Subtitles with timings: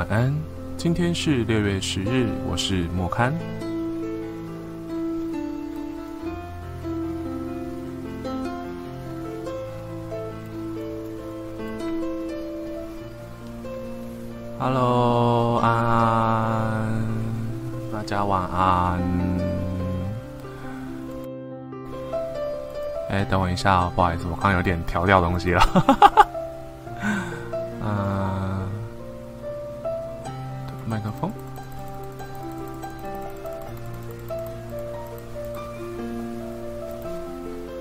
[0.00, 0.34] 晚安，
[0.78, 3.34] 今天是六月十日，我是莫刊。
[14.58, 17.04] Hello，安安，
[17.92, 18.98] 大家晚安。
[23.10, 25.62] 哎，等我一下哦，不好意思，我刚刚有点调掉东西了。
[27.82, 28.19] 嗯，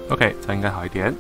[0.10, 1.16] OK，这样应该好一点。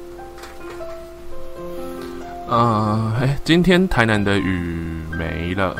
[2.49, 5.75] 嗯，哎，今天台南的雨没了。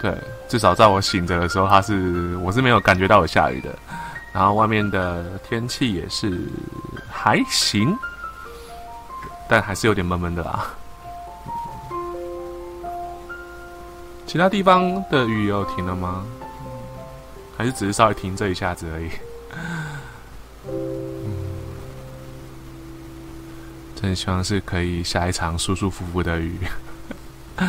[0.00, 0.14] 对，
[0.48, 3.70] 至少在我醒着的时候，它是我是没有感觉到有下雨的。
[4.32, 6.40] 然后外面的天气也是
[7.10, 7.96] 还行，
[9.48, 10.66] 但还是有点闷闷的啦。
[14.26, 16.24] 其他地方的雨有停了吗？
[17.56, 19.10] 还是只是稍微停这一下子而已？
[24.00, 26.58] 真希望是可以下一场舒舒服服的雨。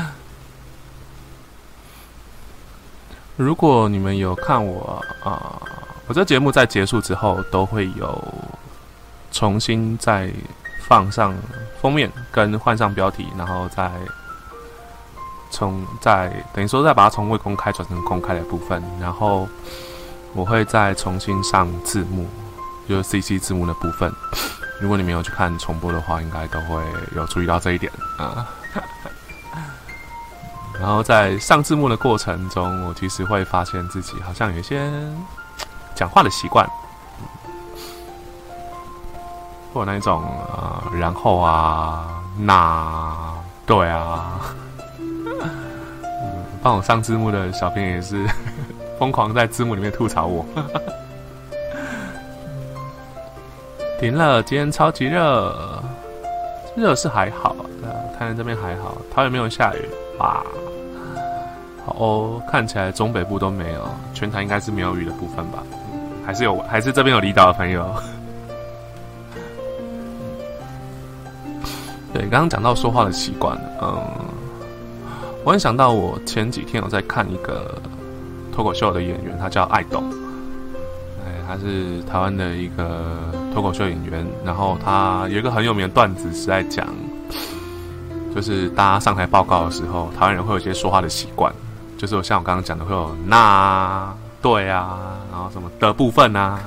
[3.36, 5.62] 如果你们有看我啊，
[6.08, 8.34] 我这节目在结束之后都会有
[9.32, 10.32] 重新再
[10.88, 11.36] 放上
[11.82, 13.92] 封面，跟换上标题，然后再
[15.50, 19.50] 从再等于说再把它从未公开转成公开的部分，然后
[20.34, 22.28] 我会再重新上字幕，
[22.88, 24.14] 就是 CC 字幕的部分。
[24.82, 26.82] 如果你没有去看重播的话，应该都会
[27.16, 28.48] 有注意到这一点啊。
[30.80, 34.92] 然后在上字幕的过程中，我其实会发现自己好像有一些
[35.94, 36.68] 讲话的习惯，
[39.72, 43.36] 或那一种啊，然后啊，那
[43.68, 44.42] 对啊，
[46.64, 48.26] 帮我上字幕的小编也是
[48.98, 50.44] 疯狂在字幕里面吐槽我。
[54.02, 55.56] 停了，今天超级热，
[56.76, 60.44] 热是还好，呃，台南这边还好，桃园没有下雨，哇，
[61.86, 65.62] 好哦，看起来中北部都没有，全台应该是没有雨的部分吧，
[66.26, 67.88] 还是有，还是这边有离岛的朋友。
[72.12, 74.02] 对，刚刚讲到说话的习惯，嗯，
[75.44, 77.80] 我很想到我前几天有在看一个
[78.52, 80.04] 脱口秀的演员，他叫爱豆。
[81.52, 86.88] 他是台湾的一个脱口秀演员，然后他有一个很有名的段子是在讲，
[88.34, 91.54] 就是大家上台报告的时候，台湾人会有一些说话的习惯，
[91.98, 96.58] 就是像我刚刚讲的会有那对啊，然后什么的部分啊，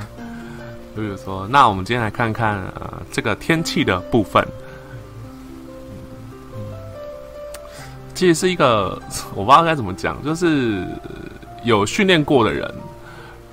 [0.94, 4.46] 比如说，那我们今天来看看呃这个天气的部分，
[8.14, 9.00] 其实是一个
[9.34, 10.86] 我不知道该怎么讲，就是
[11.64, 12.70] 有训练过的人。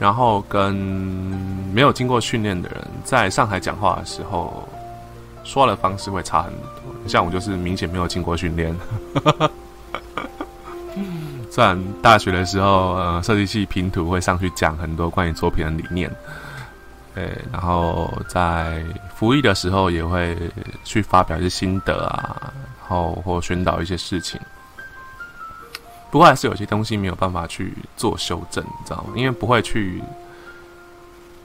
[0.02, 0.74] 然后跟
[1.72, 4.68] 没有经过训练的人在上海讲话的时候，
[5.44, 6.72] 说话的方式会差很多。
[7.08, 8.76] 像我就是明显没有经过训练。
[11.52, 16.10] 虽然大学的时候，呃，设计系拼图会上去讲很多关于作品的理念，
[17.14, 18.84] 对，然后在
[19.14, 20.36] 服役的时候也会
[20.84, 24.42] 去发表一些心得啊，然后或宣导一些事情。
[26.12, 29.14] 不过还是有些东西没有办法去做修正，你知道吗？
[29.16, 30.04] 因为不会去，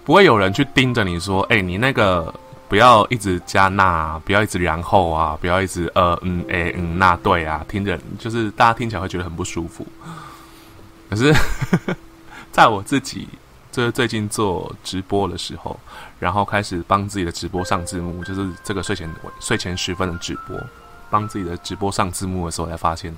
[0.04, 2.34] 不会有人去盯着你说：“哎，你那个
[2.68, 9.86] 不要一直加那，不要一直然后啊，不要一直呃嗯哎嗯那对啊。”听着就是大家听起来会觉得很不舒服。
[11.08, 11.32] 可是，
[12.50, 13.28] 在我自己
[13.70, 15.78] 就是最近做直播的时候，
[16.18, 20.60] 然后开始帮自己的直播上字幕，就是这个睡前睡前十分的直播，
[21.08, 23.16] 帮自己的直播上字幕的时候，才发现。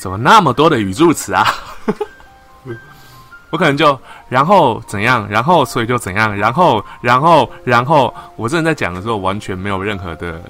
[0.00, 1.46] 怎么那么多的语助词啊？
[3.50, 10.40] 我可能就然后怎样，然后所以就怎样，然后然后然后我正在讲的时候，完全没有任何的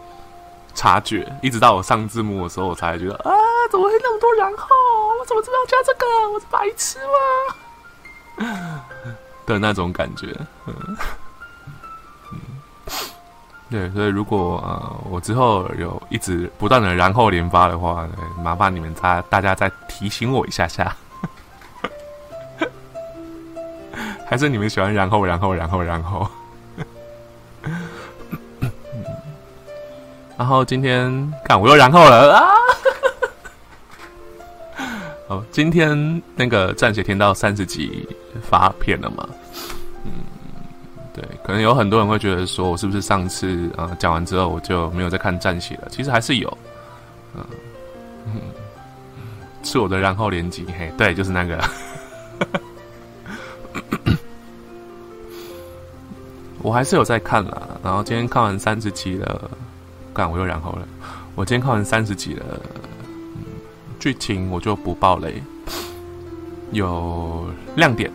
[0.74, 3.30] 察觉，一直到我上字幕的时候，我才觉得啊，
[3.70, 4.66] 怎么会那么多然后？
[5.20, 6.04] 我怎么知道加这个？
[6.30, 6.98] 我是白痴
[8.44, 8.84] 吗？
[9.46, 10.36] 的那种感觉，
[10.66, 10.96] 嗯。
[13.72, 18.06] 对，所以如果呃我之后有一直不断的然后连发的话，
[18.44, 20.94] 麻烦你们再大家再提醒我一下下，
[24.28, 26.28] 还是你们喜欢然后然后然后然后，
[30.36, 32.44] 然后 今天看我又然后了啊，
[35.32, 38.06] 哦，今天那个战血天到三十集
[38.42, 39.26] 发片了吗？
[41.14, 45.88] 对，可能有很多人会觉得说，我是不是上次啊讲完之后我就没有再看战写了？
[45.90, 46.58] 其实还是有，
[47.34, 47.44] 嗯，
[49.62, 51.62] 是我的然后连击，嘿，对，就是那个。
[56.62, 59.50] 我还是有在看啦，然后今天看完三十集了，
[60.14, 60.86] 干我又然后了。
[61.34, 62.44] 我今天看完三十集了，
[63.34, 63.42] 嗯
[63.98, 65.42] 剧情我就不爆雷，
[66.70, 68.10] 有亮点。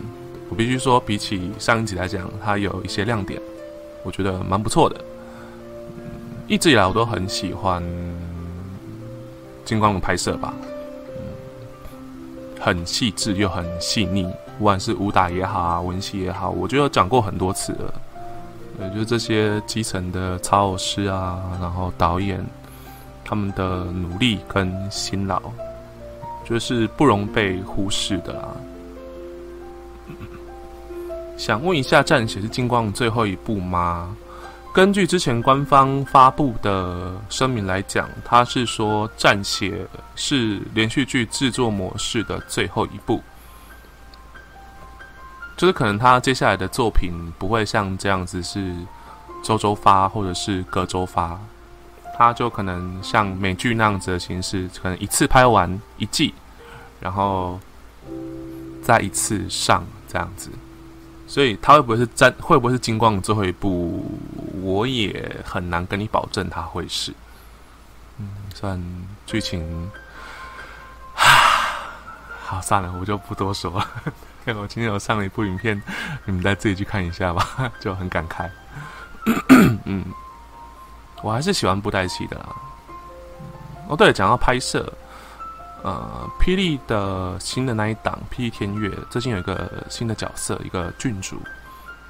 [0.58, 3.40] 必须说，比起上一集来讲，它有一些亮点，
[4.02, 4.96] 我觉得蛮不错的。
[6.48, 7.80] 一直以来我都很喜欢
[9.64, 10.52] 金光的拍摄吧，
[12.58, 14.24] 很细致又很细腻，
[14.58, 17.94] 不管是武打也好啊，文戏也好，我觉得讲过很多次了。
[18.80, 22.44] 也，就是这些基层的操偶师啊，然后导演
[23.24, 25.40] 他们的努力跟辛劳，
[26.44, 28.48] 就是不容被忽视的啦。
[31.38, 34.14] 想问一下，《战血》是金光最后一部吗？
[34.74, 39.86] 根据之前官方发布的声明来讲，他是说《战血》
[40.16, 43.22] 是连续剧制作模式的最后一部，
[45.56, 48.74] 就是可能他接下来的作品不会像这样子是
[49.42, 51.38] 周周发或者是隔周发，
[52.16, 56.34] 他就可能像美剧那样子的形式，可能一次拍完一季，
[57.00, 57.58] 然后
[58.82, 60.50] 再一次上这样子。
[61.28, 62.34] 所以他会不会是战？
[62.40, 64.10] 会不会是金光的最后一部？
[64.62, 67.12] 我也很难跟你保证他会是。
[68.18, 68.82] 嗯，算
[69.26, 69.90] 剧情。
[71.14, 73.86] 好，算了，我就不多说了。
[74.46, 75.80] 因 为我今天有上了一部影片，
[76.24, 78.48] 你们再自己去看一下吧， 就很感慨。
[79.84, 80.04] 嗯，
[81.22, 82.56] 我还是喜欢布袋戏的啦。
[83.88, 84.90] 哦，对，讲到拍摄。
[85.82, 91.40] 呃，霹雳的新的那一档《霹雳天月》最近有一个新的角色，一个郡主。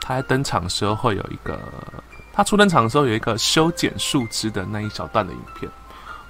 [0.01, 1.61] 他在登场的时候会有一个，
[2.33, 5.71] 他初登场的时候有一个修剪树枝的那一小段的影片。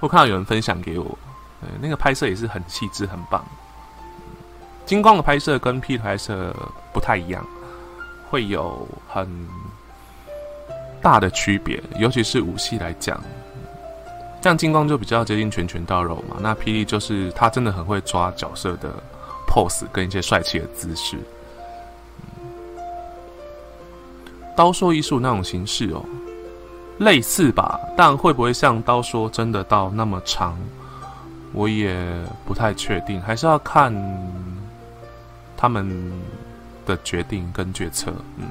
[0.01, 1.17] 我看到有人分享给我，
[1.61, 3.45] 呃，那个拍摄也是很细致、很棒。
[4.85, 6.53] 金光的拍摄跟霹雳拍摄
[6.91, 7.45] 不太一样，
[8.29, 9.29] 会有很
[11.01, 13.21] 大的区别，尤其是武戏来讲。
[14.41, 18.89] 像金光就比较接近拳拳到肉嘛，那霹雳就是他真的很会抓角色的
[19.45, 21.17] pose 跟一些帅气的姿势。
[24.55, 26.03] 刀说艺术那种形式哦，
[26.99, 30.57] 类似吧，但会不会像刀说真的到那么长，
[31.53, 31.97] 我也
[32.45, 33.93] 不太确定，还是要看
[35.57, 36.11] 他们
[36.85, 38.45] 的决定跟决策，嗯。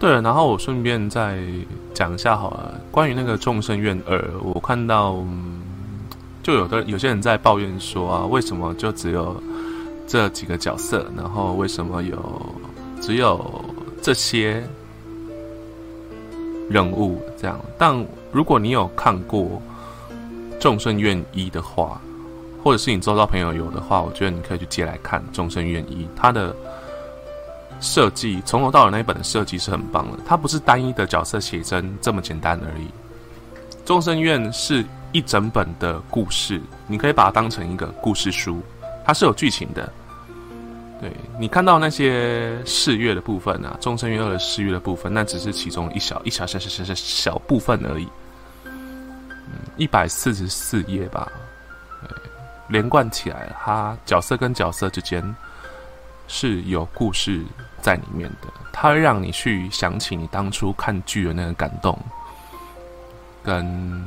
[0.00, 1.38] 对，然后我顺便再
[1.92, 5.22] 讲一下好了，关于那个《众生愿二》，我看到
[6.42, 9.36] 就有的有些人在抱怨说啊，为什么就只有
[10.06, 12.18] 这几个角色，然后为什么有
[12.98, 13.62] 只有
[14.00, 14.66] 这些
[16.70, 17.60] 人物这样？
[17.76, 17.94] 但
[18.32, 19.42] 如果你有看过
[20.58, 22.00] 《众生愿一》的话，
[22.64, 26.56] 或者是你周遭朋友有的话，我觉得你可以去借来看《众生愿一》，它的。
[27.80, 32.86] 设计从头到尾那一本的设计是很棒的，它不是单一的角色写真这么简单而已。
[33.84, 38.62] 众生院是一整本的故事，你可以把它当成一个故事书，
[39.04, 39.90] 它是有剧情的。
[41.00, 48.06] 对你看到那些四月的部分啊，众生院二的四月的部分，那只是其中一小一小小小小小小部分而已。
[48.66, 48.72] 嗯，
[49.78, 51.26] 一百四十四页吧，
[52.68, 55.24] 连贯起来，它角色跟角色之间
[56.28, 57.42] 是有故事。
[57.80, 61.98] 在里面的，它会让你去想起你当初看剧的那个感动，
[63.42, 64.04] 跟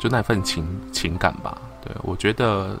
[0.00, 1.56] 就那份情情感吧。
[1.80, 2.78] 对我觉得，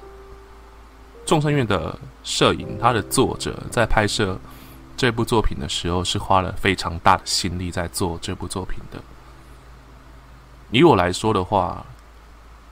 [1.24, 4.38] 众生院的摄影，它的作者在拍摄
[4.96, 9.00] 这部作品的时候，是花了非常大的心力在做这部作品的。
[10.70, 11.84] 以我来说的话，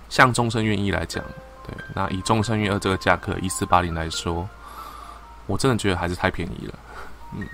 [0.09, 1.23] 像众生院一来讲，
[1.67, 4.49] 对，那以众生院二这个价格一四八零来说。
[5.51, 6.79] 我真的觉得还是太便宜了，
[7.35, 7.45] 嗯，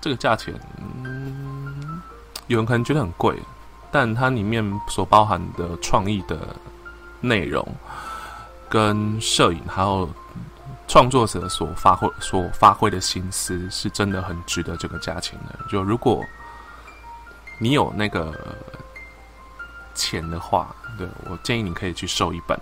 [0.00, 2.00] 这个价钱，嗯，
[2.46, 3.38] 有人可能觉得很贵，
[3.90, 6.56] 但它里面所包含的创意的
[7.20, 7.66] 内容，
[8.68, 10.08] 跟摄影还有
[10.88, 15.58] 创作者所发挥所发挥的心思，是真的很值得这个价钱的。
[15.68, 16.24] 就如果
[17.58, 18.32] 你有那个
[19.94, 22.58] 钱的话，对我建议你可以去收一本。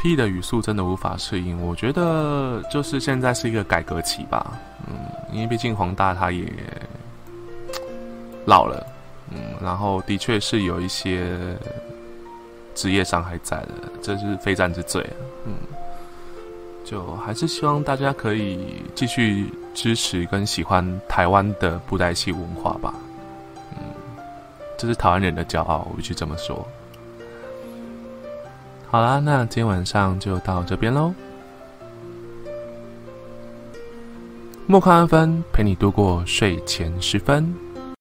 [0.00, 4.94] P 的语速真的无法适应，我觉得就是现在是一个改革期吧，嗯，
[5.32, 6.44] 因为毕竟黄大他也
[8.46, 8.86] 老了，
[9.30, 11.36] 嗯，然后的确是有一些
[12.76, 15.04] 职业伤害在的，这是非战之罪，
[15.44, 15.54] 嗯，
[16.84, 22.94] 就还是希望大家可以继续支持跟喜欢台湾的布袋戏文化吧。
[23.72, 23.82] 嗯，
[24.78, 26.64] 这是台湾人的骄傲，我必须这么说。
[28.90, 31.12] 好啦，那今天晚上就到这边喽。
[34.66, 37.54] 莫康安芬，陪你度过睡前时分。